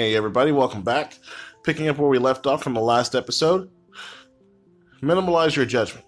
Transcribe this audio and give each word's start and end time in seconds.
Hey, 0.00 0.16
everybody, 0.16 0.50
welcome 0.50 0.80
back. 0.80 1.18
Picking 1.62 1.88
up 1.88 1.98
where 1.98 2.08
we 2.08 2.16
left 2.16 2.46
off 2.46 2.62
from 2.62 2.72
the 2.72 2.80
last 2.80 3.14
episode. 3.14 3.70
Minimalize 5.02 5.54
your 5.54 5.66
judgment, 5.66 6.06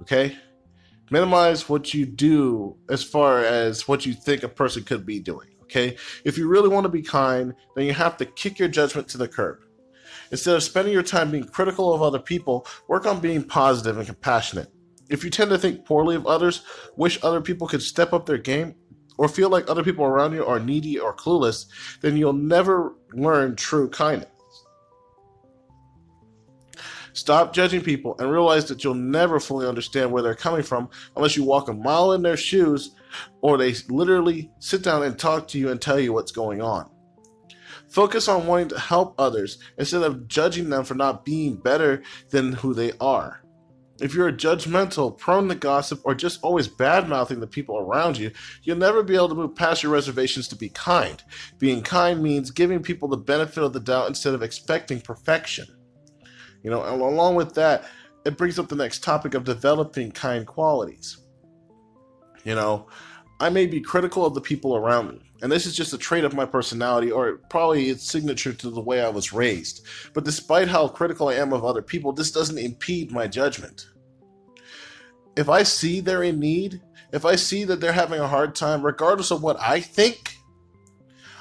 okay? 0.00 0.36
Minimize 1.12 1.68
what 1.68 1.94
you 1.94 2.04
do 2.04 2.76
as 2.90 3.04
far 3.04 3.44
as 3.44 3.86
what 3.86 4.04
you 4.04 4.12
think 4.12 4.42
a 4.42 4.48
person 4.48 4.82
could 4.82 5.06
be 5.06 5.20
doing, 5.20 5.50
okay? 5.62 5.96
If 6.24 6.36
you 6.36 6.48
really 6.48 6.68
want 6.68 6.82
to 6.86 6.88
be 6.88 7.00
kind, 7.00 7.54
then 7.76 7.84
you 7.84 7.92
have 7.92 8.16
to 8.16 8.26
kick 8.26 8.58
your 8.58 8.66
judgment 8.66 9.06
to 9.10 9.18
the 9.18 9.28
curb. 9.28 9.58
Instead 10.32 10.56
of 10.56 10.64
spending 10.64 10.92
your 10.92 11.04
time 11.04 11.30
being 11.30 11.44
critical 11.44 11.94
of 11.94 12.02
other 12.02 12.18
people, 12.18 12.66
work 12.88 13.06
on 13.06 13.20
being 13.20 13.44
positive 13.44 13.98
and 13.98 14.06
compassionate. 14.08 14.72
If 15.10 15.22
you 15.22 15.30
tend 15.30 15.50
to 15.50 15.58
think 15.58 15.84
poorly 15.84 16.16
of 16.16 16.26
others, 16.26 16.62
wish 16.96 17.22
other 17.22 17.40
people 17.40 17.68
could 17.68 17.82
step 17.82 18.12
up 18.12 18.26
their 18.26 18.36
game, 18.36 18.74
or 19.18 19.28
feel 19.28 19.50
like 19.50 19.68
other 19.68 19.84
people 19.84 20.04
around 20.04 20.32
you 20.32 20.46
are 20.46 20.58
needy 20.58 20.98
or 20.98 21.14
clueless, 21.14 21.66
then 22.00 22.16
you'll 22.16 22.32
never 22.32 22.94
learn 23.12 23.56
true 23.56 23.90
kindness. 23.90 24.30
Stop 27.12 27.52
judging 27.52 27.80
people 27.80 28.14
and 28.20 28.30
realize 28.30 28.66
that 28.66 28.84
you'll 28.84 28.94
never 28.94 29.40
fully 29.40 29.66
understand 29.66 30.12
where 30.12 30.22
they're 30.22 30.36
coming 30.36 30.62
from 30.62 30.88
unless 31.16 31.36
you 31.36 31.42
walk 31.42 31.68
a 31.68 31.72
mile 31.72 32.12
in 32.12 32.22
their 32.22 32.36
shoes 32.36 32.92
or 33.40 33.58
they 33.58 33.74
literally 33.88 34.52
sit 34.60 34.82
down 34.82 35.02
and 35.02 35.18
talk 35.18 35.48
to 35.48 35.58
you 35.58 35.70
and 35.70 35.82
tell 35.82 35.98
you 35.98 36.12
what's 36.12 36.30
going 36.30 36.62
on. 36.62 36.88
Focus 37.88 38.28
on 38.28 38.46
wanting 38.46 38.68
to 38.68 38.78
help 38.78 39.14
others 39.18 39.58
instead 39.78 40.02
of 40.02 40.28
judging 40.28 40.70
them 40.70 40.84
for 40.84 40.94
not 40.94 41.24
being 41.24 41.56
better 41.56 42.02
than 42.30 42.52
who 42.52 42.72
they 42.72 42.92
are. 43.00 43.42
If 44.00 44.14
you're 44.14 44.28
a 44.28 44.32
judgmental, 44.32 45.16
prone 45.16 45.48
to 45.48 45.54
gossip, 45.54 46.00
or 46.04 46.14
just 46.14 46.40
always 46.42 46.68
bad 46.68 47.08
mouthing 47.08 47.40
the 47.40 47.46
people 47.46 47.78
around 47.78 48.16
you, 48.16 48.30
you'll 48.62 48.76
never 48.76 49.02
be 49.02 49.16
able 49.16 49.28
to 49.30 49.34
move 49.34 49.56
past 49.56 49.82
your 49.82 49.92
reservations 49.92 50.46
to 50.48 50.56
be 50.56 50.68
kind. 50.68 51.22
Being 51.58 51.82
kind 51.82 52.22
means 52.22 52.50
giving 52.50 52.82
people 52.82 53.08
the 53.08 53.16
benefit 53.16 53.62
of 53.62 53.72
the 53.72 53.80
doubt 53.80 54.08
instead 54.08 54.34
of 54.34 54.42
expecting 54.42 55.00
perfection. 55.00 55.66
You 56.62 56.70
know, 56.70 56.82
and 56.84 57.00
along 57.00 57.34
with 57.34 57.54
that, 57.54 57.84
it 58.24 58.36
brings 58.36 58.58
up 58.58 58.68
the 58.68 58.76
next 58.76 59.02
topic 59.02 59.34
of 59.34 59.44
developing 59.44 60.12
kind 60.12 60.46
qualities. 60.46 61.18
You 62.44 62.54
know, 62.54 62.86
I 63.40 63.50
may 63.50 63.66
be 63.66 63.80
critical 63.80 64.26
of 64.26 64.34
the 64.34 64.40
people 64.40 64.76
around 64.76 65.10
me, 65.12 65.30
and 65.42 65.52
this 65.52 65.64
is 65.64 65.76
just 65.76 65.92
a 65.92 65.98
trait 65.98 66.24
of 66.24 66.34
my 66.34 66.44
personality, 66.44 67.12
or 67.12 67.36
probably 67.48 67.88
it's 67.88 68.10
signature 68.10 68.52
to 68.52 68.70
the 68.70 68.80
way 68.80 69.00
I 69.00 69.08
was 69.08 69.32
raised. 69.32 69.86
But 70.12 70.24
despite 70.24 70.68
how 70.68 70.88
critical 70.88 71.28
I 71.28 71.34
am 71.34 71.52
of 71.52 71.64
other 71.64 71.82
people, 71.82 72.12
this 72.12 72.32
doesn't 72.32 72.58
impede 72.58 73.12
my 73.12 73.28
judgment. 73.28 73.88
If 75.36 75.48
I 75.48 75.62
see 75.62 76.00
they're 76.00 76.24
in 76.24 76.40
need, 76.40 76.80
if 77.12 77.24
I 77.24 77.36
see 77.36 77.62
that 77.64 77.80
they're 77.80 77.92
having 77.92 78.18
a 78.18 78.26
hard 78.26 78.56
time, 78.56 78.84
regardless 78.84 79.30
of 79.30 79.42
what 79.42 79.60
I 79.60 79.80
think, 79.80 80.36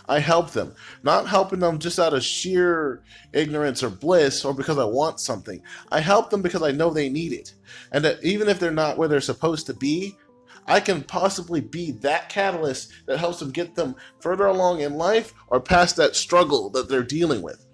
I 0.07 0.19
help 0.19 0.51
them. 0.51 0.73
Not 1.03 1.27
helping 1.27 1.59
them 1.59 1.79
just 1.79 1.99
out 1.99 2.13
of 2.13 2.23
sheer 2.23 3.03
ignorance 3.33 3.83
or 3.83 3.89
bliss 3.89 4.45
or 4.45 4.53
because 4.53 4.77
I 4.77 4.85
want 4.85 5.19
something. 5.19 5.61
I 5.91 5.99
help 5.99 6.29
them 6.29 6.41
because 6.41 6.63
I 6.63 6.71
know 6.71 6.89
they 6.89 7.09
need 7.09 7.33
it. 7.33 7.53
And 7.91 8.05
that 8.05 8.23
even 8.23 8.47
if 8.47 8.59
they're 8.59 8.71
not 8.71 8.97
where 8.97 9.09
they're 9.09 9.19
supposed 9.19 9.65
to 9.65 9.73
be, 9.73 10.15
I 10.67 10.79
can 10.79 11.03
possibly 11.03 11.61
be 11.61 11.91
that 12.01 12.29
catalyst 12.29 12.91
that 13.05 13.19
helps 13.19 13.39
them 13.39 13.51
get 13.51 13.75
them 13.75 13.95
further 14.19 14.45
along 14.45 14.81
in 14.81 14.95
life 14.95 15.33
or 15.47 15.59
past 15.59 15.95
that 15.95 16.15
struggle 16.15 16.69
that 16.71 16.89
they're 16.89 17.03
dealing 17.03 17.41
with. 17.41 17.65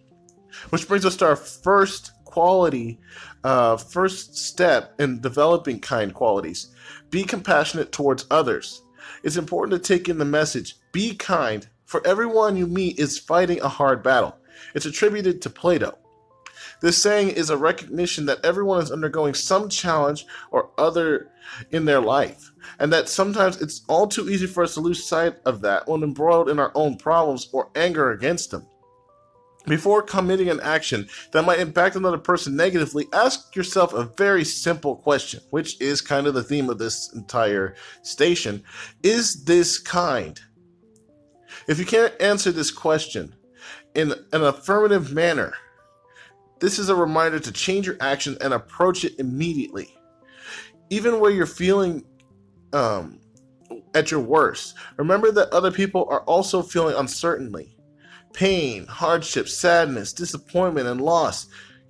Which 0.70 0.88
brings 0.88 1.06
us 1.06 1.16
to 1.18 1.26
our 1.26 1.36
first 1.36 2.12
quality, 2.26 3.00
uh, 3.44 3.78
first 3.78 4.36
step 4.38 4.94
in 5.00 5.22
developing 5.22 5.80
kind 5.80 6.14
qualities. 6.14 6.74
Be 7.10 7.24
compassionate 7.24 7.92
towards 7.92 8.26
others. 8.30 8.84
It's 9.24 9.38
important 9.38 9.82
to 9.82 9.88
take 9.88 10.10
in 10.10 10.18
the 10.18 10.26
message 10.26 10.76
be 10.92 11.16
kind, 11.16 11.68
for 11.86 12.06
everyone 12.06 12.56
you 12.56 12.68
meet 12.68 13.00
is 13.00 13.18
fighting 13.18 13.60
a 13.62 13.68
hard 13.68 14.04
battle. 14.04 14.38
It's 14.76 14.86
attributed 14.86 15.42
to 15.42 15.50
Plato. 15.50 15.98
This 16.84 17.02
saying 17.02 17.30
is 17.30 17.50
a 17.50 17.56
recognition 17.56 18.26
that 18.26 18.44
everyone 18.44 18.84
is 18.84 18.92
undergoing 18.92 19.36
some 19.36 19.70
challenge 19.70 20.26
or 20.52 20.72
other 20.78 21.30
in 21.72 21.86
their 21.86 22.02
life, 22.02 22.52
and 22.78 22.92
that 22.92 23.08
sometimes 23.08 23.62
it's 23.62 23.86
all 23.88 24.06
too 24.06 24.30
easy 24.30 24.48
for 24.48 24.64
us 24.64 24.74
to 24.74 24.82
lose 24.82 25.08
sight 25.08 25.36
of 25.46 25.62
that 25.62 25.88
when 25.88 26.04
embroiled 26.04 26.50
in 26.50 26.60
our 26.60 26.74
own 26.76 26.98
problems 26.98 27.48
or 27.54 27.70
anger 27.76 28.12
against 28.12 28.52
them. 28.52 28.68
Before 29.66 30.02
committing 30.02 30.50
an 30.50 30.60
action 30.60 31.08
that 31.32 31.46
might 31.46 31.62
impact 31.62 31.96
another 31.96 32.18
person 32.18 32.58
negatively, 32.58 33.08
ask 33.14 33.56
yourself 33.56 33.94
a 33.94 34.12
very 34.18 34.44
simple 34.44 34.98
question, 34.98 35.40
which 35.52 35.80
is 35.80 36.02
kind 36.02 36.28
of 36.28 36.34
the 36.34 36.44
theme 36.44 36.70
of 36.70 36.80
this 36.80 37.14
entire 37.14 37.76
station. 38.02 38.62
Is 39.04 39.46
this 39.46 39.78
kind? 39.78 40.38
If 41.70 41.80
you 41.80 41.86
can't 41.86 42.22
answer 42.22 42.52
this 42.52 42.72
question 42.72 43.36
in 43.96 44.12
an 44.34 44.44
affirmative 44.44 45.14
manner, 45.14 45.54
this 46.64 46.80
is 46.80 46.88
a 46.88 46.96
reminder 46.96 47.42
to 47.42 47.52
change 47.52 47.86
your 47.86 47.98
action 48.00 48.38
and 48.40 48.54
approach 48.54 49.04
it 49.04 49.20
immediately. 49.20 49.94
Even 50.90 51.20
where 51.20 51.30
you're 51.30 51.46
feeling 51.46 52.06
um, 52.72 53.20
at 53.94 54.12
your 54.12 54.22
worst, 54.22 54.76
remember 54.96 55.30
that 55.30 55.50
other 55.50 55.72
people 55.72 56.08
are 56.10 56.22
also 56.22 56.62
feeling 56.62 56.96
uncertainty, 56.96 57.76
pain, 58.32 58.88
hardship, 58.88 59.50
sadness, 59.50 60.14
disappointment, 60.14 60.88
and 60.88 61.02
loss. 61.02 61.48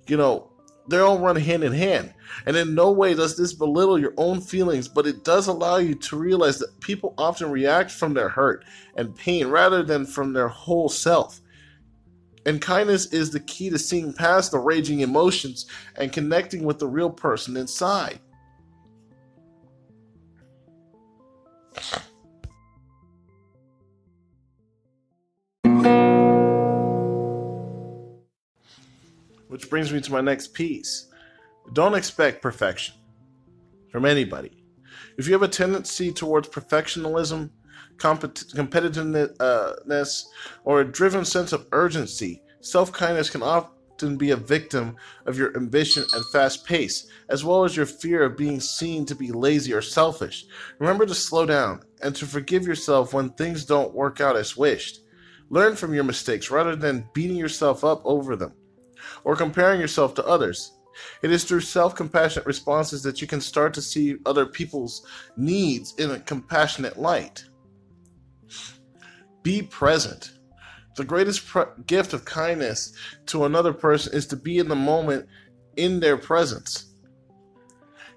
You 0.08 0.16
know, 0.16 0.50
they 0.88 0.98
all 0.98 1.20
run 1.20 1.36
hand 1.36 1.62
in 1.62 1.72
hand. 1.72 2.12
And 2.44 2.56
in 2.56 2.74
no 2.74 2.90
way 2.90 3.14
does 3.14 3.36
this 3.36 3.52
belittle 3.52 3.96
your 3.96 4.14
own 4.16 4.40
feelings, 4.40 4.88
but 4.88 5.06
it 5.06 5.22
does 5.22 5.46
allow 5.46 5.76
you 5.76 5.94
to 5.94 6.18
realize 6.18 6.58
that 6.58 6.80
people 6.80 7.14
often 7.16 7.48
react 7.52 7.92
from 7.92 8.12
their 8.12 8.28
hurt 8.28 8.64
and 8.96 9.14
pain 9.14 9.46
rather 9.46 9.84
than 9.84 10.04
from 10.04 10.32
their 10.32 10.48
whole 10.48 10.88
self. 10.88 11.40
And 12.46 12.60
kindness 12.60 13.06
is 13.06 13.30
the 13.30 13.40
key 13.40 13.70
to 13.70 13.78
seeing 13.78 14.12
past 14.12 14.50
the 14.50 14.58
raging 14.58 15.00
emotions 15.00 15.66
and 15.96 16.12
connecting 16.12 16.64
with 16.64 16.78
the 16.78 16.86
real 16.86 17.10
person 17.10 17.56
inside. 17.56 18.18
Which 29.48 29.70
brings 29.70 29.92
me 29.92 30.00
to 30.00 30.12
my 30.12 30.20
next 30.20 30.52
piece. 30.52 31.08
Don't 31.72 31.94
expect 31.94 32.42
perfection 32.42 32.96
from 33.90 34.04
anybody. 34.04 34.64
If 35.16 35.26
you 35.26 35.32
have 35.32 35.42
a 35.42 35.48
tendency 35.48 36.12
towards 36.12 36.48
perfectionism, 36.48 37.50
competitiveness, 37.96 40.24
or 40.64 40.80
a 40.80 40.92
driven 40.92 41.24
sense 41.24 41.52
of 41.52 41.66
urgency, 41.72 42.42
self 42.60 42.92
kindness 42.92 43.30
can 43.30 43.42
often 43.42 44.16
be 44.16 44.30
a 44.30 44.36
victim 44.36 44.96
of 45.26 45.38
your 45.38 45.56
ambition 45.56 46.04
and 46.12 46.24
fast 46.26 46.66
pace, 46.66 47.06
as 47.28 47.44
well 47.44 47.64
as 47.64 47.76
your 47.76 47.86
fear 47.86 48.24
of 48.24 48.36
being 48.36 48.60
seen 48.60 49.06
to 49.06 49.14
be 49.14 49.32
lazy 49.32 49.72
or 49.72 49.82
selfish. 49.82 50.44
Remember 50.78 51.06
to 51.06 51.14
slow 51.14 51.46
down 51.46 51.80
and 52.02 52.14
to 52.16 52.26
forgive 52.26 52.66
yourself 52.66 53.14
when 53.14 53.30
things 53.30 53.64
don't 53.64 53.94
work 53.94 54.20
out 54.20 54.36
as 54.36 54.56
wished. 54.56 55.00
Learn 55.50 55.76
from 55.76 55.94
your 55.94 56.04
mistakes 56.04 56.50
rather 56.50 56.74
than 56.74 57.08
beating 57.12 57.36
yourself 57.36 57.84
up 57.84 58.02
over 58.04 58.34
them 58.34 58.54
or 59.24 59.36
comparing 59.36 59.80
yourself 59.80 60.14
to 60.14 60.26
others. 60.26 60.72
It 61.22 61.30
is 61.30 61.44
through 61.44 61.60
self 61.60 61.94
compassionate 61.94 62.46
responses 62.46 63.02
that 63.02 63.20
you 63.20 63.26
can 63.26 63.40
start 63.40 63.74
to 63.74 63.82
see 63.82 64.16
other 64.26 64.46
people's 64.46 65.06
needs 65.36 65.94
in 65.98 66.12
a 66.12 66.20
compassionate 66.20 66.98
light. 66.98 67.44
Be 69.44 69.62
present. 69.62 70.32
The 70.96 71.04
greatest 71.04 71.46
gift 71.86 72.12
of 72.12 72.24
kindness 72.24 72.94
to 73.26 73.44
another 73.44 73.72
person 73.72 74.14
is 74.14 74.26
to 74.28 74.36
be 74.36 74.58
in 74.58 74.68
the 74.68 74.74
moment 74.74 75.26
in 75.76 76.00
their 76.00 76.16
presence. 76.16 76.86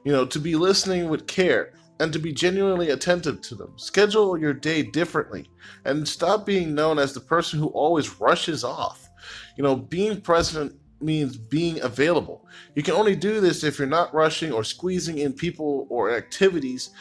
You 0.03 0.13
know, 0.13 0.25
to 0.25 0.39
be 0.39 0.55
listening 0.55 1.09
with 1.09 1.27
care 1.27 1.73
and 1.99 2.13
to 2.13 2.19
be 2.19 2.31
genuinely 2.31 2.91
attentive 2.91 3.41
to 3.41 3.55
them. 3.55 3.73
Schedule 3.75 4.37
your 4.37 4.53
day 4.53 4.83
differently 4.83 5.49
and 5.85 6.07
stop 6.07 6.45
being 6.45 6.73
known 6.73 6.97
as 6.97 7.13
the 7.13 7.19
person 7.19 7.59
who 7.59 7.67
always 7.67 8.19
rushes 8.21 8.63
off. 8.63 9.09
You 9.57 9.63
know, 9.63 9.75
being 9.75 10.21
present 10.21 10.75
means 11.01 11.35
being 11.35 11.81
available. 11.81 12.47
You 12.75 12.83
can 12.83 12.93
only 12.93 13.15
do 13.15 13.41
this 13.41 13.63
if 13.63 13.79
you're 13.79 13.87
not 13.87 14.13
rushing 14.13 14.51
or 14.51 14.63
squeezing 14.63 15.17
in 15.17 15.33
people 15.33 15.87
or 15.89 16.15
activities 16.15 16.91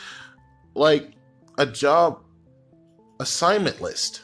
like 0.74 1.12
a 1.58 1.66
job 1.66 2.25
assignment 3.20 3.80
list. 3.80 4.22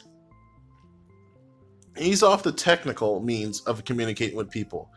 Ease 1.98 2.22
off 2.22 2.42
the 2.42 2.52
technical 2.52 3.20
means 3.20 3.60
of 3.62 3.84
communicating 3.84 4.36
with 4.36 4.50
people. 4.50 4.90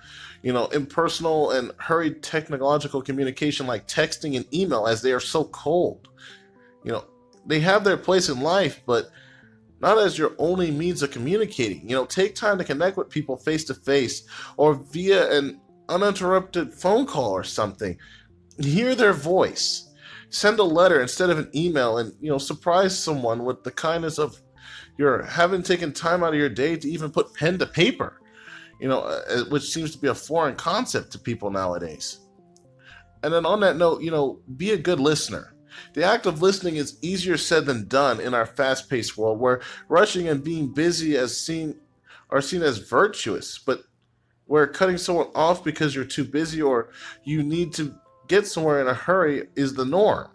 You 0.43 0.53
know, 0.53 0.67
impersonal 0.67 1.51
and 1.51 1.71
hurried 1.77 2.23
technological 2.23 3.01
communication 3.01 3.67
like 3.67 3.87
texting 3.87 4.37
and 4.37 4.45
email, 4.53 4.87
as 4.87 5.01
they 5.01 5.11
are 5.11 5.19
so 5.19 5.45
cold. 5.45 6.07
You 6.83 6.93
know, 6.93 7.05
they 7.45 7.59
have 7.59 7.83
their 7.83 7.97
place 7.97 8.29
in 8.29 8.39
life, 8.41 8.81
but 8.85 9.09
not 9.81 9.97
as 9.97 10.17
your 10.17 10.33
only 10.37 10.71
means 10.71 11.03
of 11.03 11.11
communicating. 11.11 11.89
You 11.89 11.95
know, 11.95 12.05
take 12.05 12.33
time 12.33 12.57
to 12.57 12.63
connect 12.63 12.97
with 12.97 13.09
people 13.09 13.37
face 13.37 13.65
to 13.65 13.73
face 13.73 14.23
or 14.57 14.75
via 14.75 15.37
an 15.37 15.59
uninterrupted 15.89 16.73
phone 16.73 17.05
call 17.05 17.31
or 17.31 17.43
something. 17.43 17.97
Hear 18.59 18.95
their 18.95 19.13
voice. 19.13 19.91
Send 20.35 20.59
a 20.59 20.63
letter 20.63 21.01
instead 21.01 21.29
of 21.29 21.39
an 21.39 21.49
email 21.55 21.97
and, 21.97 22.13
you 22.19 22.29
know, 22.29 22.37
surprise 22.37 22.99
someone 22.99 23.45
with 23.45 23.63
the 23.63 23.71
kindness 23.71 24.19
of 24.19 24.35
You're 24.97 25.23
having 25.23 25.63
taken 25.63 25.93
time 25.93 26.23
out 26.23 26.33
of 26.33 26.39
your 26.39 26.49
day 26.49 26.75
to 26.75 26.89
even 26.89 27.09
put 27.09 27.33
pen 27.33 27.57
to 27.59 27.65
paper, 27.65 28.21
you 28.81 28.89
know, 28.89 28.99
uh, 28.99 29.45
which 29.45 29.71
seems 29.71 29.91
to 29.91 29.97
be 29.97 30.09
a 30.09 30.13
foreign 30.13 30.57
concept 30.57 31.13
to 31.13 31.19
people 31.19 31.51
nowadays. 31.51 32.19
And 33.23 33.33
then 33.33 33.45
on 33.45 33.61
that 33.61 33.77
note, 33.77 34.01
you 34.01 34.11
know, 34.11 34.41
be 34.57 34.71
a 34.71 34.77
good 34.77 34.99
listener. 34.99 35.55
The 35.93 36.03
act 36.03 36.25
of 36.25 36.41
listening 36.41 36.75
is 36.75 36.97
easier 37.01 37.37
said 37.37 37.65
than 37.65 37.87
done 37.87 38.19
in 38.19 38.33
our 38.33 38.45
fast-paced 38.45 39.17
world 39.17 39.39
where 39.39 39.61
rushing 39.87 40.27
and 40.27 40.43
being 40.43 40.73
busy 40.73 41.15
as 41.15 41.37
seen 41.37 41.79
are 42.29 42.41
seen 42.41 42.61
as 42.61 42.79
virtuous, 42.79 43.57
but 43.57 43.83
where 44.47 44.67
cutting 44.67 44.97
someone 44.97 45.27
off 45.33 45.63
because 45.63 45.95
you're 45.95 46.03
too 46.03 46.25
busy 46.25 46.61
or 46.61 46.89
you 47.23 47.41
need 47.41 47.71
to 47.73 47.95
get 48.27 48.47
somewhere 48.47 48.81
in 48.81 48.87
a 48.87 48.93
hurry 48.93 49.47
is 49.55 49.73
the 49.73 49.85
norm. 49.85 50.29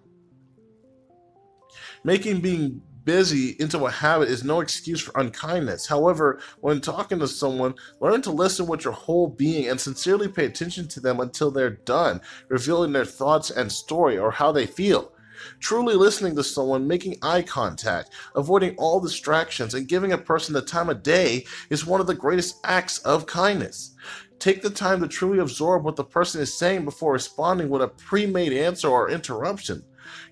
Making 2.04 2.40
being 2.40 2.82
busy 3.04 3.56
into 3.58 3.86
a 3.86 3.90
habit 3.90 4.28
is 4.28 4.44
no 4.44 4.60
excuse 4.60 5.00
for 5.00 5.18
unkindness. 5.20 5.86
However, 5.86 6.40
when 6.60 6.80
talking 6.80 7.18
to 7.18 7.28
someone, 7.28 7.74
learn 8.00 8.22
to 8.22 8.30
listen 8.30 8.66
with 8.66 8.84
your 8.84 8.92
whole 8.92 9.28
being 9.28 9.68
and 9.68 9.80
sincerely 9.80 10.28
pay 10.28 10.46
attention 10.46 10.88
to 10.88 11.00
them 11.00 11.20
until 11.20 11.50
they're 11.50 11.70
done, 11.70 12.20
revealing 12.48 12.92
their 12.92 13.04
thoughts 13.04 13.50
and 13.50 13.70
story 13.70 14.18
or 14.18 14.30
how 14.30 14.52
they 14.52 14.66
feel. 14.66 15.12
Truly 15.58 15.94
listening 15.94 16.36
to 16.36 16.44
someone, 16.44 16.86
making 16.86 17.16
eye 17.22 17.42
contact, 17.42 18.10
avoiding 18.34 18.76
all 18.76 19.00
distractions, 19.00 19.74
and 19.74 19.88
giving 19.88 20.12
a 20.12 20.18
person 20.18 20.52
the 20.52 20.60
time 20.60 20.90
of 20.90 21.02
day 21.02 21.46
is 21.70 21.86
one 21.86 22.00
of 22.00 22.06
the 22.06 22.14
greatest 22.14 22.60
acts 22.64 22.98
of 22.98 23.26
kindness. 23.26 23.94
Take 24.40 24.62
the 24.62 24.70
time 24.70 25.00
to 25.00 25.06
truly 25.06 25.38
absorb 25.38 25.84
what 25.84 25.96
the 25.96 26.04
person 26.04 26.40
is 26.40 26.52
saying 26.52 26.84
before 26.84 27.12
responding 27.12 27.68
with 27.68 27.82
a 27.82 27.88
pre 27.88 28.26
made 28.26 28.52
answer 28.52 28.88
or 28.88 29.10
interruption. 29.10 29.84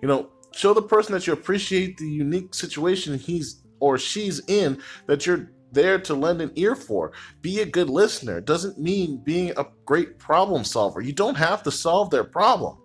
You 0.03 0.09
know, 0.09 0.31
show 0.53 0.75
the 0.75 0.83
person 0.83 1.13
that 1.13 1.27
you 1.27 1.33
appreciate 1.35 1.99
the 1.99 2.11
unique 2.11 2.55
situation 2.55 3.17
he's 3.19 3.63
or 3.81 3.99
she's 3.99 4.41
in 4.49 4.83
that 5.07 5.27
you're 5.27 5.53
there 5.71 5.99
to 6.01 6.15
lend 6.15 6.41
an 6.41 6.51
ear 6.57 6.75
for. 6.75 7.13
Be 7.43 7.61
a 7.61 7.67
good 7.67 7.91
listener. 7.91 8.41
doesn't 8.41 8.79
mean 8.79 9.19
being 9.19 9.53
a 9.57 9.67
great 9.85 10.19
problem 10.19 10.65
solver. 10.65 11.01
You 11.01 11.13
don't 11.13 11.37
have 11.37 11.63
to 11.65 11.71
solve 11.71 12.11
their 12.11 12.25
problem 12.25 12.79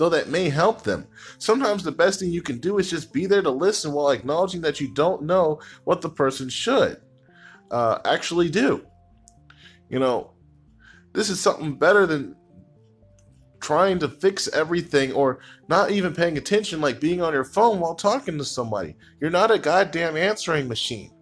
though 0.00 0.08
that 0.08 0.30
may 0.30 0.48
help 0.48 0.82
them. 0.82 1.06
Sometimes 1.36 1.84
the 1.84 1.92
best 1.92 2.18
thing 2.18 2.30
you 2.30 2.40
can 2.40 2.58
do 2.58 2.78
is 2.78 2.88
just 2.88 3.12
be 3.12 3.26
there 3.26 3.42
to 3.42 3.50
listen 3.50 3.92
while 3.92 4.08
acknowledging 4.08 4.62
that 4.62 4.80
you 4.80 4.92
don't 4.94 5.22
know 5.22 5.60
what 5.84 6.00
the 6.00 6.08
person 6.08 6.48
should 6.48 7.02
uh, 7.70 7.98
actually 8.06 8.48
do. 8.48 8.82
You 9.90 9.98
know, 9.98 10.32
this 11.12 11.30
is 11.30 11.40
something 11.40 11.76
better 11.76 12.06
than 12.06 12.36
trying 13.60 13.98
to 13.98 14.08
fix 14.08 14.48
everything 14.48 15.12
or 15.12 15.40
not 15.68 15.90
even 15.90 16.14
paying 16.14 16.38
attention, 16.38 16.80
like 16.80 17.00
being 17.00 17.20
on 17.20 17.32
your 17.32 17.44
phone 17.44 17.78
while 17.80 17.94
talking 17.94 18.38
to 18.38 18.44
somebody. 18.44 18.96
You're 19.20 19.30
not 19.30 19.50
a 19.50 19.58
goddamn 19.58 20.16
answering 20.16 20.68
machine. 20.68 21.12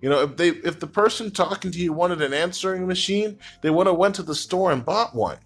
You 0.00 0.10
know, 0.10 0.20
if 0.22 0.36
they 0.36 0.48
if 0.48 0.78
the 0.78 0.86
person 0.86 1.30
talking 1.30 1.70
to 1.70 1.78
you 1.78 1.92
wanted 1.92 2.20
an 2.20 2.34
answering 2.34 2.86
machine, 2.86 3.38
they 3.62 3.70
would 3.70 3.86
have 3.86 3.96
went 3.96 4.14
to 4.16 4.22
the 4.22 4.34
store 4.34 4.72
and 4.72 4.84
bought 4.84 5.14
one 5.14 5.38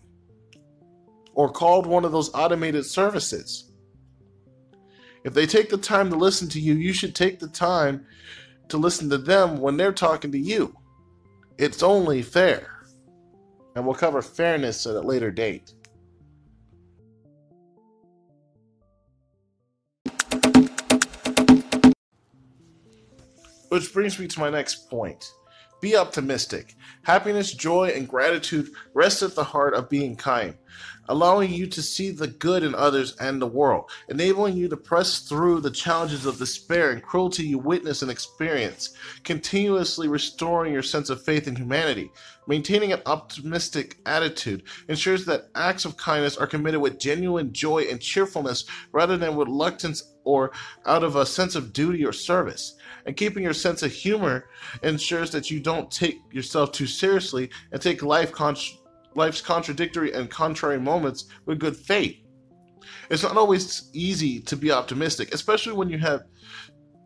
or 1.34 1.50
called 1.50 1.86
one 1.86 2.04
of 2.04 2.12
those 2.12 2.34
automated 2.34 2.84
services. 2.84 3.70
If 5.22 5.34
they 5.34 5.46
take 5.46 5.68
the 5.68 5.78
time 5.78 6.10
to 6.10 6.16
listen 6.16 6.48
to 6.50 6.60
you, 6.60 6.74
you 6.74 6.92
should 6.92 7.14
take 7.14 7.38
the 7.38 7.48
time 7.48 8.06
to 8.68 8.78
listen 8.78 9.10
to 9.10 9.18
them 9.18 9.58
when 9.58 9.76
they're 9.76 9.92
talking 9.92 10.32
to 10.32 10.38
you. 10.38 10.74
It's 11.58 11.82
only 11.82 12.22
fair. 12.22 12.79
And 13.74 13.84
we'll 13.84 13.94
cover 13.94 14.22
fairness 14.22 14.86
at 14.86 14.96
a 14.96 15.00
later 15.00 15.30
date. 15.30 15.72
Which 23.68 23.92
brings 23.92 24.18
me 24.18 24.26
to 24.26 24.40
my 24.40 24.50
next 24.50 24.90
point. 24.90 25.32
Be 25.80 25.96
optimistic. 25.96 26.74
Happiness, 27.02 27.54
joy, 27.54 27.92
and 27.94 28.08
gratitude 28.08 28.68
rest 28.92 29.22
at 29.22 29.34
the 29.34 29.44
heart 29.44 29.74
of 29.74 29.88
being 29.88 30.16
kind 30.16 30.54
allowing 31.08 31.52
you 31.52 31.66
to 31.66 31.82
see 31.82 32.10
the 32.10 32.28
good 32.28 32.62
in 32.62 32.74
others 32.74 33.16
and 33.16 33.42
the 33.42 33.46
world, 33.46 33.90
enabling 34.08 34.56
you 34.56 34.68
to 34.68 34.76
press 34.76 35.20
through 35.20 35.60
the 35.60 35.70
challenges 35.70 36.26
of 36.26 36.38
despair 36.38 36.90
and 36.92 37.02
cruelty 37.02 37.44
you 37.44 37.58
witness 37.58 38.02
and 38.02 38.10
experience, 38.10 38.94
continuously 39.24 40.08
restoring 40.08 40.72
your 40.72 40.82
sense 40.82 41.10
of 41.10 41.22
faith 41.22 41.48
in 41.48 41.56
humanity. 41.56 42.10
Maintaining 42.46 42.92
an 42.92 43.02
optimistic 43.06 43.98
attitude 44.06 44.62
ensures 44.88 45.24
that 45.26 45.48
acts 45.54 45.84
of 45.84 45.96
kindness 45.96 46.36
are 46.36 46.46
committed 46.46 46.80
with 46.80 46.98
genuine 46.98 47.52
joy 47.52 47.82
and 47.90 48.00
cheerfulness 48.00 48.64
rather 48.92 49.16
than 49.16 49.36
reluctance 49.36 50.14
or 50.24 50.52
out 50.86 51.02
of 51.02 51.16
a 51.16 51.26
sense 51.26 51.54
of 51.54 51.72
duty 51.72 52.04
or 52.04 52.12
service. 52.12 52.76
And 53.06 53.16
keeping 53.16 53.42
your 53.42 53.52
sense 53.52 53.82
of 53.82 53.92
humor 53.92 54.46
ensures 54.82 55.30
that 55.30 55.50
you 55.50 55.60
don't 55.60 55.90
take 55.90 56.20
yourself 56.30 56.72
too 56.72 56.86
seriously 56.86 57.50
and 57.72 57.80
take 57.80 58.02
life 58.02 58.32
life's 59.14 59.40
contradictory 59.40 60.12
and 60.12 60.30
contrary 60.30 60.78
moments 60.78 61.26
with 61.46 61.58
good 61.58 61.76
faith. 61.76 62.16
It's 63.10 63.22
not 63.22 63.36
always 63.36 63.90
easy 63.92 64.40
to 64.40 64.56
be 64.56 64.70
optimistic, 64.70 65.34
especially 65.34 65.72
when 65.72 65.90
you 65.90 65.98
have 65.98 66.22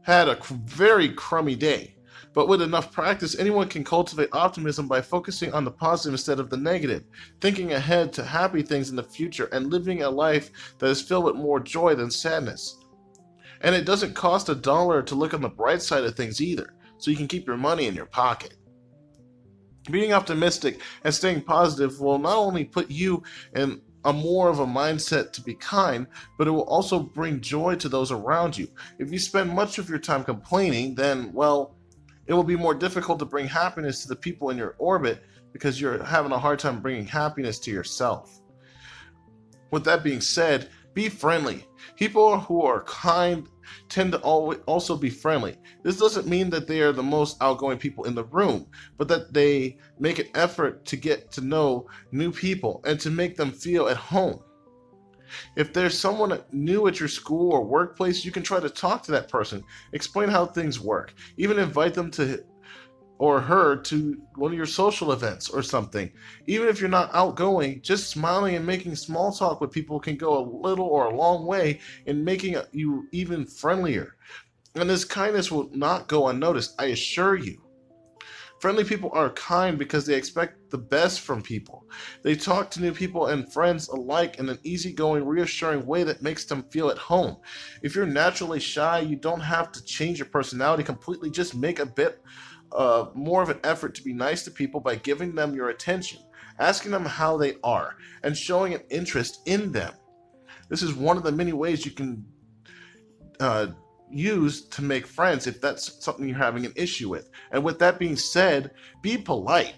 had 0.02 0.28
a 0.28 0.38
very 0.66 1.08
crummy 1.08 1.56
day. 1.56 1.96
But 2.34 2.48
with 2.48 2.62
enough 2.62 2.92
practice, 2.92 3.38
anyone 3.38 3.68
can 3.68 3.84
cultivate 3.84 4.28
optimism 4.32 4.88
by 4.88 5.00
focusing 5.00 5.52
on 5.52 5.64
the 5.64 5.70
positive 5.70 6.14
instead 6.14 6.40
of 6.40 6.50
the 6.50 6.56
negative, 6.56 7.04
thinking 7.40 7.72
ahead 7.72 8.12
to 8.14 8.24
happy 8.24 8.62
things 8.62 8.90
in 8.90 8.96
the 8.96 9.04
future, 9.04 9.48
and 9.52 9.70
living 9.70 10.02
a 10.02 10.10
life 10.10 10.50
that 10.78 10.90
is 10.90 11.00
filled 11.00 11.24
with 11.24 11.36
more 11.36 11.60
joy 11.60 11.94
than 11.94 12.10
sadness. 12.10 12.78
And 13.60 13.74
it 13.74 13.86
doesn't 13.86 14.14
cost 14.14 14.48
a 14.48 14.54
dollar 14.54 15.00
to 15.02 15.14
look 15.14 15.32
on 15.32 15.42
the 15.42 15.48
bright 15.48 15.80
side 15.80 16.04
of 16.04 16.16
things 16.16 16.40
either, 16.40 16.74
so 16.98 17.10
you 17.10 17.16
can 17.16 17.28
keep 17.28 17.46
your 17.46 17.56
money 17.56 17.86
in 17.86 17.94
your 17.94 18.06
pocket. 18.06 18.54
Being 19.90 20.12
optimistic 20.12 20.80
and 21.02 21.14
staying 21.14 21.42
positive 21.42 22.00
will 22.00 22.18
not 22.18 22.36
only 22.36 22.64
put 22.64 22.90
you 22.90 23.22
in 23.54 23.82
a 24.04 24.12
more 24.12 24.48
of 24.48 24.58
a 24.58 24.66
mindset 24.66 25.32
to 25.32 25.40
be 25.40 25.54
kind, 25.54 26.06
but 26.38 26.46
it 26.46 26.50
will 26.50 26.68
also 26.68 26.98
bring 26.98 27.40
joy 27.40 27.74
to 27.76 27.88
those 27.88 28.10
around 28.10 28.56
you. 28.56 28.68
If 28.98 29.10
you 29.12 29.18
spend 29.18 29.50
much 29.50 29.78
of 29.78 29.88
your 29.88 29.98
time 29.98 30.24
complaining, 30.24 30.94
then, 30.94 31.32
well, 31.32 31.76
it 32.26 32.34
will 32.34 32.44
be 32.44 32.56
more 32.56 32.74
difficult 32.74 33.18
to 33.18 33.24
bring 33.24 33.46
happiness 33.46 34.02
to 34.02 34.08
the 34.08 34.16
people 34.16 34.50
in 34.50 34.58
your 34.58 34.74
orbit 34.78 35.22
because 35.52 35.80
you're 35.80 36.02
having 36.02 36.32
a 36.32 36.38
hard 36.38 36.58
time 36.58 36.80
bringing 36.80 37.06
happiness 37.06 37.58
to 37.60 37.70
yourself. 37.70 38.40
With 39.70 39.84
that 39.84 40.04
being 40.04 40.20
said, 40.20 40.68
be 40.94 41.08
friendly. 41.08 41.66
People 41.96 42.38
who 42.38 42.62
are 42.62 42.84
kind 42.84 43.48
tend 43.88 44.12
to 44.12 44.18
also 44.18 44.96
be 44.96 45.10
friendly. 45.10 45.56
This 45.82 45.98
doesn't 45.98 46.26
mean 46.26 46.50
that 46.50 46.66
they 46.66 46.80
are 46.80 46.92
the 46.92 47.02
most 47.02 47.36
outgoing 47.40 47.78
people 47.78 48.04
in 48.04 48.14
the 48.14 48.24
room, 48.24 48.66
but 48.96 49.08
that 49.08 49.32
they 49.32 49.78
make 49.98 50.18
an 50.18 50.28
effort 50.34 50.84
to 50.86 50.96
get 50.96 51.30
to 51.32 51.40
know 51.40 51.86
new 52.12 52.30
people 52.32 52.80
and 52.84 52.98
to 53.00 53.10
make 53.10 53.36
them 53.36 53.50
feel 53.50 53.88
at 53.88 53.96
home. 53.96 54.40
If 55.56 55.72
there's 55.72 55.98
someone 55.98 56.42
new 56.52 56.86
at 56.86 57.00
your 57.00 57.08
school 57.08 57.52
or 57.52 57.64
workplace, 57.64 58.24
you 58.24 58.30
can 58.30 58.42
try 58.42 58.60
to 58.60 58.70
talk 58.70 59.02
to 59.04 59.12
that 59.12 59.28
person, 59.28 59.64
explain 59.92 60.28
how 60.28 60.46
things 60.46 60.78
work, 60.78 61.14
even 61.36 61.58
invite 61.58 61.94
them 61.94 62.10
to 62.12 62.44
or 63.18 63.40
her 63.40 63.76
to 63.76 64.20
one 64.34 64.50
of 64.50 64.56
your 64.56 64.66
social 64.66 65.12
events 65.12 65.48
or 65.48 65.62
something. 65.62 66.10
Even 66.46 66.68
if 66.68 66.80
you're 66.80 66.88
not 66.88 67.10
outgoing, 67.14 67.80
just 67.80 68.10
smiling 68.10 68.56
and 68.56 68.66
making 68.66 68.96
small 68.96 69.32
talk 69.32 69.60
with 69.60 69.70
people 69.70 70.00
can 70.00 70.16
go 70.16 70.38
a 70.38 70.48
little 70.66 70.86
or 70.86 71.06
a 71.06 71.16
long 71.16 71.46
way 71.46 71.80
in 72.06 72.24
making 72.24 72.56
you 72.72 73.06
even 73.12 73.46
friendlier. 73.46 74.16
And 74.74 74.90
this 74.90 75.04
kindness 75.04 75.52
will 75.52 75.70
not 75.72 76.08
go 76.08 76.28
unnoticed, 76.28 76.74
I 76.78 76.86
assure 76.86 77.36
you. 77.36 77.63
Friendly 78.64 78.84
people 78.84 79.10
are 79.12 79.28
kind 79.28 79.78
because 79.78 80.06
they 80.06 80.14
expect 80.14 80.70
the 80.70 80.78
best 80.78 81.20
from 81.20 81.42
people. 81.42 81.86
They 82.22 82.34
talk 82.34 82.70
to 82.70 82.80
new 82.80 82.92
people 82.92 83.26
and 83.26 83.52
friends 83.52 83.88
alike 83.88 84.38
in 84.38 84.48
an 84.48 84.58
easygoing, 84.62 85.26
reassuring 85.26 85.84
way 85.84 86.02
that 86.04 86.22
makes 86.22 86.46
them 86.46 86.64
feel 86.70 86.88
at 86.88 86.96
home. 86.96 87.36
If 87.82 87.94
you're 87.94 88.06
naturally 88.06 88.60
shy, 88.60 89.00
you 89.00 89.16
don't 89.16 89.42
have 89.42 89.70
to 89.72 89.84
change 89.84 90.18
your 90.18 90.28
personality 90.28 90.82
completely, 90.82 91.28
just 91.28 91.54
make 91.54 91.78
a 91.78 91.84
bit 91.84 92.22
uh, 92.72 93.08
more 93.12 93.42
of 93.42 93.50
an 93.50 93.60
effort 93.64 93.94
to 93.96 94.02
be 94.02 94.14
nice 94.14 94.44
to 94.44 94.50
people 94.50 94.80
by 94.80 94.94
giving 94.94 95.34
them 95.34 95.54
your 95.54 95.68
attention, 95.68 96.20
asking 96.58 96.92
them 96.92 97.04
how 97.04 97.36
they 97.36 97.56
are, 97.62 97.96
and 98.22 98.34
showing 98.34 98.72
an 98.72 98.80
interest 98.88 99.40
in 99.44 99.72
them. 99.72 99.92
This 100.70 100.82
is 100.82 100.94
one 100.94 101.18
of 101.18 101.22
the 101.22 101.32
many 101.32 101.52
ways 101.52 101.84
you 101.84 101.92
can 101.92 102.24
uh, 103.40 103.66
use 104.14 104.62
to 104.68 104.82
make 104.82 105.06
friends 105.06 105.46
if 105.46 105.60
that's 105.60 106.04
something 106.04 106.28
you're 106.28 106.38
having 106.38 106.64
an 106.64 106.72
issue 106.76 107.08
with. 107.08 107.30
And 107.52 107.64
with 107.64 107.78
that 107.80 107.98
being 107.98 108.16
said, 108.16 108.70
be 109.02 109.16
polite. 109.18 109.74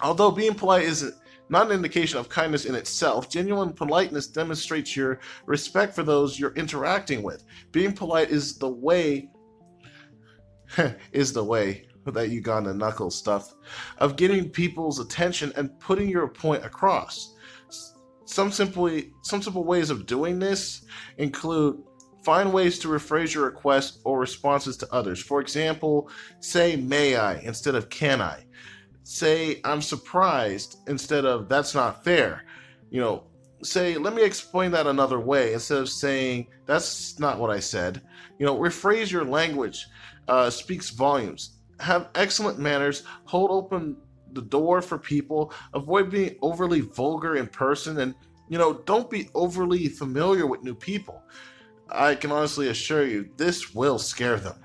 Although 0.00 0.30
being 0.30 0.54
polite 0.54 0.84
is 0.84 1.12
not 1.48 1.66
an 1.66 1.72
indication 1.72 2.18
of 2.18 2.28
kindness 2.28 2.64
in 2.64 2.74
itself, 2.74 3.30
genuine 3.30 3.72
politeness 3.72 4.26
demonstrates 4.26 4.96
your 4.96 5.20
respect 5.46 5.94
for 5.94 6.02
those 6.02 6.38
you're 6.38 6.54
interacting 6.54 7.22
with. 7.22 7.44
Being 7.72 7.92
polite 7.92 8.30
is 8.30 8.58
the 8.58 8.68
way 8.68 9.30
is 11.12 11.32
the 11.32 11.44
way 11.44 11.86
that 12.04 12.30
Uganda 12.30 12.74
knuckle 12.74 13.10
stuff 13.10 13.54
of 13.98 14.16
getting 14.16 14.50
people's 14.50 14.98
attention 14.98 15.52
and 15.56 15.78
putting 15.80 16.08
your 16.08 16.28
point 16.28 16.64
across. 16.64 17.34
Some 18.24 18.50
simply 18.50 19.12
some 19.22 19.42
simple 19.42 19.64
ways 19.64 19.90
of 19.90 20.06
doing 20.06 20.38
this 20.38 20.84
include 21.18 21.82
Find 22.26 22.52
ways 22.52 22.80
to 22.80 22.88
rephrase 22.88 23.34
your 23.34 23.44
requests 23.44 24.00
or 24.02 24.18
responses 24.18 24.76
to 24.78 24.92
others. 24.92 25.22
For 25.22 25.40
example, 25.40 26.10
say 26.40 26.74
may 26.74 27.14
I 27.14 27.34
instead 27.34 27.76
of 27.76 27.88
can 27.88 28.20
I. 28.20 28.46
Say 29.04 29.60
I'm 29.62 29.80
surprised 29.80 30.78
instead 30.88 31.24
of 31.24 31.48
that's 31.48 31.72
not 31.72 32.02
fair. 32.02 32.42
You 32.90 33.00
know, 33.00 33.22
say 33.62 33.96
let 33.96 34.12
me 34.12 34.24
explain 34.24 34.72
that 34.72 34.88
another 34.88 35.20
way 35.20 35.52
instead 35.52 35.78
of 35.78 35.88
saying 35.88 36.48
that's 36.66 37.20
not 37.20 37.38
what 37.38 37.50
I 37.50 37.60
said. 37.60 38.02
You 38.40 38.46
know, 38.46 38.58
rephrase 38.58 39.08
your 39.08 39.24
language 39.24 39.86
uh, 40.26 40.50
speaks 40.50 40.90
volumes. 40.90 41.58
Have 41.78 42.08
excellent 42.16 42.58
manners, 42.58 43.04
hold 43.26 43.52
open 43.52 43.96
the 44.32 44.42
door 44.42 44.82
for 44.82 44.98
people, 44.98 45.52
avoid 45.74 46.10
being 46.10 46.34
overly 46.42 46.80
vulgar 46.80 47.36
in 47.36 47.46
person, 47.46 48.00
and 48.00 48.16
you 48.48 48.58
know, 48.58 48.82
don't 48.84 49.08
be 49.08 49.28
overly 49.32 49.86
familiar 49.86 50.48
with 50.48 50.64
new 50.64 50.74
people. 50.74 51.22
I 51.90 52.14
can 52.14 52.32
honestly 52.32 52.68
assure 52.68 53.06
you, 53.06 53.28
this 53.36 53.74
will 53.74 53.98
scare 53.98 54.38
them. 54.38 54.56